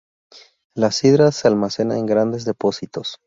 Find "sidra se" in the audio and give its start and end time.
0.91-1.47